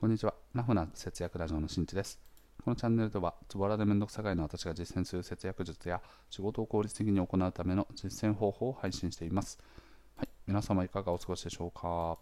[0.00, 0.32] こんにちは。
[0.54, 2.18] ラフな節約ラジオのしんちです。
[2.64, 9.58] このチャンネルでは、ズボラでめんどくさがいの私が実践する節約術や仕事を効率的に行うための実践方法を配信しています。
[10.16, 12.16] はい、皆様いかがお過ごしでしょうか？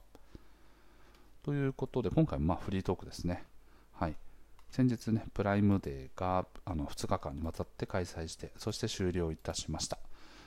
[1.44, 3.44] ということで、今回もまフリートークですね。
[3.92, 4.16] はい。
[4.72, 10.00] 先日ね、プライムデーがあの2日間にわたって開催して、そして終了いたしました。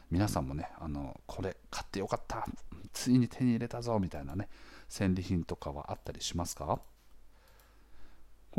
[0.09, 2.45] 皆さんもね、あのこれ買ってよかった、
[2.91, 4.49] ついに手に入れたぞみたいなね、
[4.89, 6.81] 戦利品とかはあったりしますか？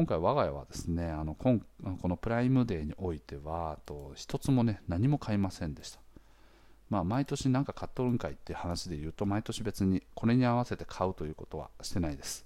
[0.03, 6.01] 今回我が家はですねあのこのプライムデーにおいてはと一つもね何も買いませんでした。
[6.91, 12.45] まあ毎年何か買っとるんかいって話で言うと毎年別にこれに合わせて買うということはしてないです。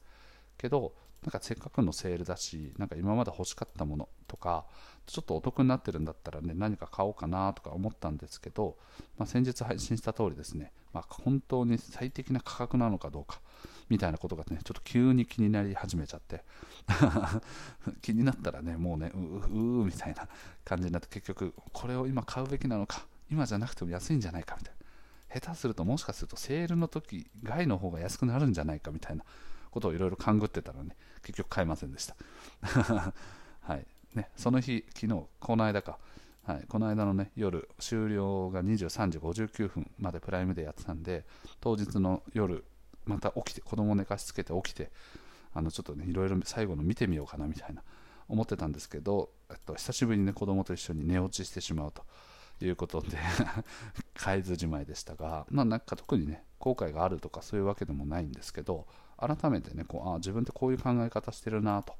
[0.58, 0.92] けど
[1.22, 4.66] なんかせっかくのセールだしなんか今まで欲しかったものとか
[5.06, 8.76] ちょっとお得になってるんだったらね何か買おうかなとか思ったんですけど、
[9.16, 13.40] まあ、先日配信した通りですね、まあ、本当に最適な価格なのかどうか。
[13.88, 16.44] みたいなことがねちょっと急に気になり始めちゃって。
[18.00, 20.28] 気になったらねもうねうううみたいな
[20.64, 25.40] 感じになって結局これを今買うべきなのか今じゃなくても安いんじゃないかみたいな。
[25.40, 29.24] 下手するともしかするとセールの時外の方が安くなるんじゃないかみたいな
[29.70, 32.16] ことをいろいろ勘ぐってたらね結局買えませんでした。
[33.60, 33.86] はい。
[34.16, 35.98] ね、その日、昨日、この間か、
[36.44, 41.24] はい、この間の、ね、夜、終了が23時59分までプライムでやってたんで、
[41.60, 42.64] 当日の夜、
[43.06, 44.90] また起きて、子供寝かしつけて起きて、
[45.54, 47.82] あのちょっとね、いろいろ最後の見てみようかなみたいな
[48.28, 52.04] 思ってたんですけど、えっと、久しぶりに、ね、子供と一緒に寝落ちしてしまうと
[52.64, 53.16] いうことで
[54.14, 58.86] 買えずじまいでしたが、まあ、なんか特にね、後悔があるとかそういうわけでもないんですけど、
[59.18, 61.94] 改めてね、こうあ自分ってこういう考え方してるなと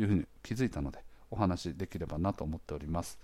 [0.00, 3.18] いうふうに気づいたので、お話しできればなと思っております。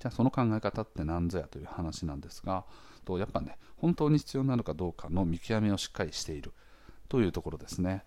[0.00, 2.64] じゃあその考え方って何ぞやという話なんですが、
[3.04, 6.52] とやっぱね、本当に必要なのかどうかの見極めをしっかりしている
[7.08, 8.04] というところですね。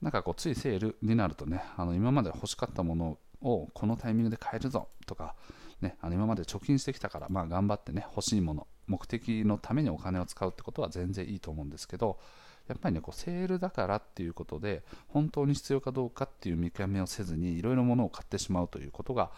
[0.00, 5.34] なんかこうついセールになるとね、あの今まで欲しかったものをこのタイミングで買えるぞとか、
[5.80, 12.20] ね、あの今まで貯金してきたから、まあ、頑張ってね欲しいもの、目的のためにお金を使うってことは全然いいと思うんですけど、
[12.68, 19.30] やっぱりねこうセールだからっていうことで本当に必要かどうかっていう見極めをせずにいろいろものを買ってしまうということが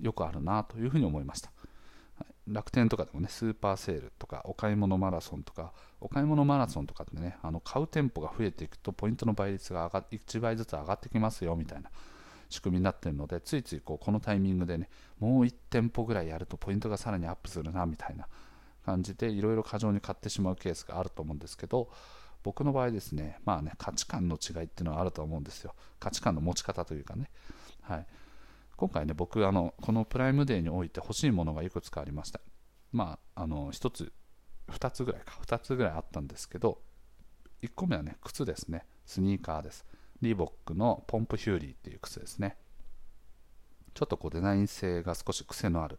[0.00, 1.50] よくあるなというふうに思いました、
[2.48, 11.90] 楽天とかでもねスーパーセールとかお買い物マラソンとかお買い物マラソンとかってねあの買う店舗が増えていくとポイントの倍率が上が1倍ずつ上がってきますよみたいな
[12.48, 18.26] 仕組みになってるのでついついこうこのタイミングでねもう1店舗ぐらいやるとポイントがさらにアップするなみたいな
[18.84, 21.88] 感じでいろいろ過剰に買ってしまうケースがあると思うんですけど
[22.42, 25.74] 僕の場合ですね、まあね、価値観の違いっていうのはあると思うんですよ。
[25.98, 27.28] 価値観の持ち方というかね。
[27.82, 28.06] はい、
[28.80, 32.40] 今回ね、僕あの、このプライムデーにおいて欲しいものがいくつかありました。
[32.92, 34.10] まあ、あの1つ、
[34.68, 36.80] 2つぐらいか、2つぐらいあったんですけど、
[37.60, 38.86] 1個目はね、靴ですね。
[39.04, 39.84] スニーカーです。
[40.22, 42.56] リーボックのポンプヒューリーっていう靴ですね。
[43.92, 45.98] ちょっとこうデザイン性が少し癖のある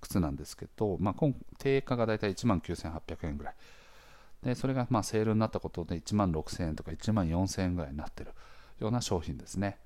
[0.00, 1.24] 靴なんですけど、まあ、
[1.58, 3.54] 定価がだいたい1万9800円ぐらい。
[4.42, 8.32] でそれがまあセールになったことで1万6000円とか1万4000円ぐらいになってる
[8.78, 9.78] ような商品ですね。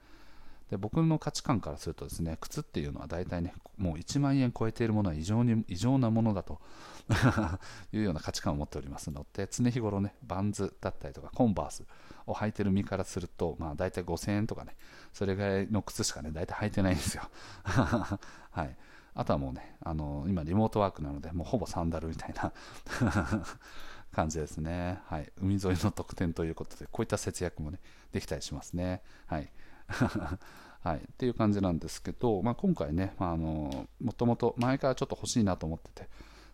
[0.71, 6.61] で僕の価値観からするとですね靴っていうのは大体ねもう1万円超えているものは異常に異常なものだと
[7.93, 11.85] いうような価値観を持っておりますので常日頃ねバンズだったりとかコンバース
[12.27, 14.77] を履いてる身からすると、まあ、大体5000円とかね
[15.13, 17.23] それぐらいの靴しかね大体履いてないんですよ
[17.65, 18.19] は
[18.65, 18.77] い
[19.15, 22.53] あとはもうねあの今リモートワークなのでもうほぼサンダルみたいな
[24.13, 25.01] 感じですね。
[25.07, 25.31] はい。
[25.41, 27.79] 海沿いの特典ということで、こういった節約もね、
[28.13, 29.03] できたりしますね。
[29.27, 29.51] はい。
[30.81, 36.09] はい、っていう感じなんですけど、まあ、今回ね、まあ、あのもともと前からちょっと欲しいなと思ってて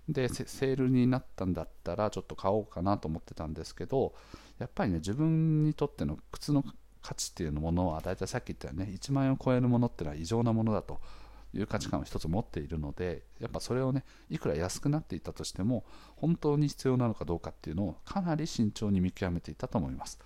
[0.08, 4.14] でセールになったんだったらちょっと買おうかなと思ってたんですけど
[4.58, 6.64] やっぱりね自分にとっての靴の
[7.02, 11.00] 価値っていうものは大体さっき言ったよね1万円を超えるものっていうのは異常なものだと
[11.54, 15.84] いう価値観を一つ持っているのでやっぱそれをねいくら安くなっていたとしても
[16.16, 20.18] 本当に必要なのかどうかっていうのをかなり慎重に見極めていたと思います、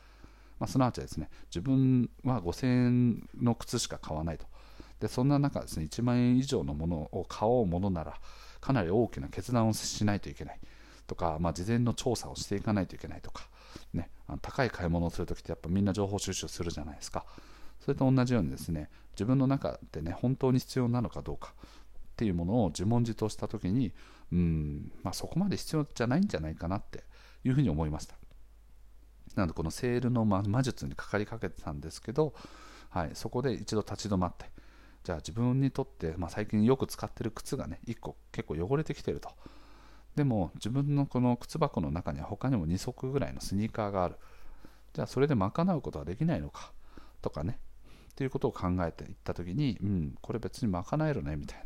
[0.58, 4.46] まあ、すなわちですね自分は5000円の靴しか買わないと。
[5.00, 8.14] でそんな中ですね1万円以上のものを買おうものなら
[8.60, 10.60] かなり大きな決断をしないといけない。
[11.06, 13.48] とか、まあ、事前の調査をしていかないといけないとか、
[13.94, 17.24] ね、あの高い買い物をするときってやっぱみんな情報収集するじゃないですか。
[17.80, 21.54] それと同じようにですね自分の中でね本当に必要なのかどうか。
[22.12, 23.92] っていうものを自問自答した時に
[24.32, 27.04] うん、まあ、そこまで必要じゃないんじゃないかなって
[27.44, 28.17] いうふうに思いました。
[29.38, 32.34] なのでこのセールの魔術にかかりかけてたんですけど、
[32.90, 34.46] はい、そこで一度立ち止まって
[35.04, 39.30] じゃあ自分にとって、まあ、最近よく使ってる靴がね1個結構汚れてきてると。
[40.16, 44.16] でも自分のこの靴箱の中には他にも2足ぐらいのスニーカーがある。
[44.92, 46.72] じゃあそれで賄うことはできないのか
[47.22, 47.60] とかね
[48.10, 51.64] っていうことを考えていった時に、うん、これ別に賄えるねみたいな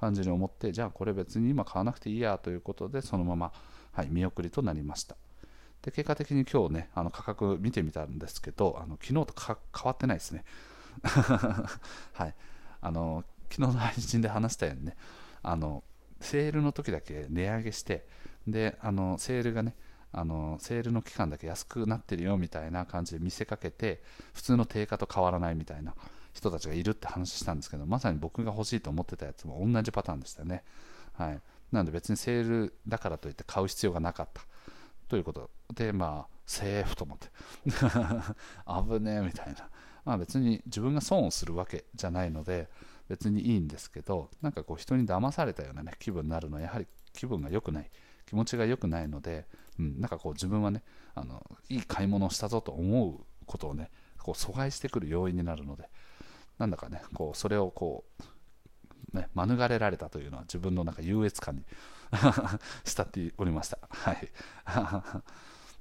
[0.00, 3.52] 感じに思ってじゃあこれ別に今買わなくていいやということでそのまま、
[3.92, 5.16] はい、見送りとなりました。
[5.84, 10.44] で結果的に今日ねあの価格見てみたんですけどあの昨日と変わってないですね。
[12.14, 12.34] はい。
[12.80, 14.96] あの昨日の配信で話したようにね
[15.42, 15.84] あの
[16.20, 18.06] セールの時だけ値上げして
[18.46, 19.74] であのセールがね
[20.10, 24.02] あのセールの期間だけ安くなってるよみたいな感じで見せかけて
[24.32, 25.94] 普通の定価と変わらないみたいな
[26.32, 30.62] 人たちがいるって話したんですけどまさに僕が欲しいと思ってたやつも同じパターンでしたね、
[31.14, 31.40] はい、
[31.72, 34.42] なので別にセールだからといって買う必要がなかった
[35.08, 37.28] ということでまあセーフと思って。
[38.66, 39.68] 危ねえみたいな。
[40.04, 42.68] まあ別に自分が損をするわけじゃないので
[43.08, 47.90] 別にいいんですけどなんかこう人に騙されたような、ね、気分になるのはやはり気分が良くない。
[48.26, 49.46] 気持ちが良くないので、
[49.78, 50.82] うん、なんかこう自分はね
[51.14, 55.88] あのいい買い物をしたぞと思うことをねこう阻害してくる要因になるので
[56.58, 58.04] なんだかねこうそれをこ
[59.12, 61.64] う、ね、免れられたというのは自分のなんか優越感に
[62.84, 63.78] 慕っておりました。
[63.90, 64.30] はい。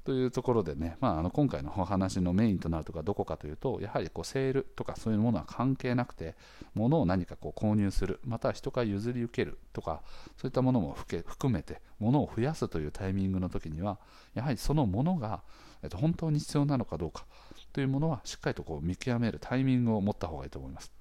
[0.03, 6.35] というところでね、まあ、あの今回のお話のメインとなるとかどこかというとやはりこうセールとかそういうものは関係なくて
[6.73, 10.01] 物を何かこう購入するまたは人から譲り受けるとか
[10.37, 11.23] そういったものも含
[11.53, 13.97] めて物を増やすというタイミングの時には
[14.33, 15.41] やはりそのものが、
[15.81, 17.25] えっと、本当に必要なのかどうか
[17.71, 20.91] というものはしっかりとこう見極めるタイミングを持った方がいいと思います。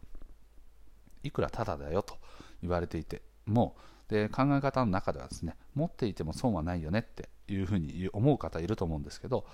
[1.25, 2.17] いくらタダだよと
[2.63, 3.77] 言われていても
[4.13, 9.47] で考え方の中ではですね持っていても損はないよねっていうふうに思う方いると思うんですけど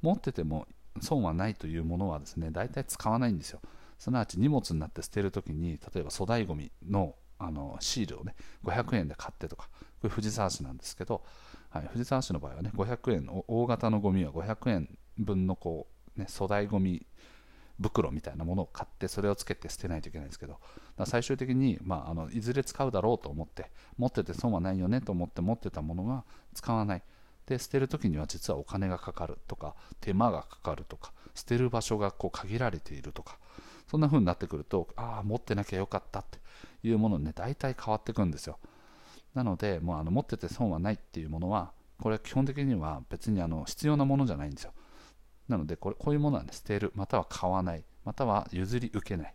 [0.00, 0.66] 持ってても
[1.02, 3.60] 損はないというものはですね大体使わないんですよ。
[3.98, 8.34] すなわち荷物になって捨てるときに例えば粗大ごみのあのシールをね
[8.64, 9.68] 500円で買ってとか
[10.00, 11.22] これ藤沢市なんですけど、
[11.68, 15.86] はい、藤沢市の場合はね500円大型のゴミは500円分のこ
[16.16, 17.06] う、ね、粗大ごみ
[17.80, 20.58] 袋みたいなものを買ってそれをつけて捨てないといけないんですけど
[21.04, 26.24] 最終的に、まあ、あのいずれ使うだろうと思って持ってて損はないよねと思って持ってたものが
[26.54, 27.02] 使わない。
[27.46, 33.38] で捨てる時には実はお金がかかるとか手間がかかるとか捨てる場所がこう限られているとか
[33.88, 36.40] そんな風になってくるとああ持ってなきゃよかったって
[36.82, 38.58] いうものにね大体変わってくんですよ。
[39.34, 41.70] なのでもうあの持ってて損はないっていうものは
[42.00, 44.72] これは基本的には別にあの必要なものじゃないんですよ。
[45.48, 49.32] なのでこれこういうものは、ね、捨てるまたは買わないまたは譲り受けないっ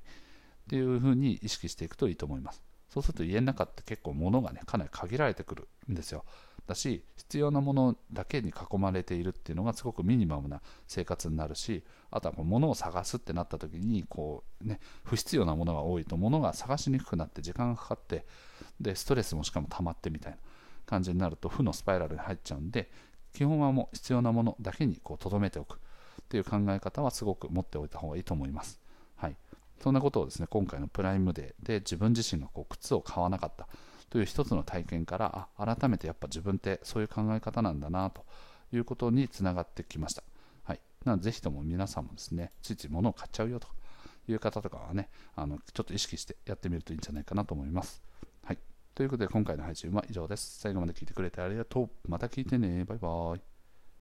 [0.70, 2.62] ていうふうに意識していくといいと思います。
[2.90, 6.26] そうすると家の中って結構物がねかなり限られてくるんですよ。
[6.68, 18.26] だし必要なものだけに囲まれているっていうのがすごくミニマムな生活になるしあとはこう物を探すってなった時にこう、ね、不必要なものが多いと物が探しにくくなって時間がかかって
[18.80, 20.38] でストレスもしかも溜まってみたいな
[20.86, 22.92] 感じになると負のスパイラルに入っちゃうんで
[23.34, 25.80] 基本はもう必要なものだけにとどめておく。
[26.32, 28.80] っていう考え方はすごく持っておいた方がいいと思います。
[29.18, 29.36] はい、
[29.82, 33.68] そんなことをですね今回のプライムデーで自分自身がこう靴を買わなかった
[34.10, 38.24] という一つの体験からあ改めてやっぱ自分ってそういう考え方なんだなと
[38.72, 40.24] いうことにつながってきました。
[40.64, 43.68] はい、なのでぜひとも皆さんもですねついつい物を買っちゃうよと
[44.30, 48.02] いう方とかはねあのちょっと意識してやってみるといいんじゃないかなと思います。
[48.46, 48.58] はい、
[48.96, 50.62] ということで今回の配信は以上です。
[50.62, 51.90] 最後まで聞いてくれてありがとう。
[52.08, 52.86] また聞いてね。
[52.86, 53.51] バイバーイ。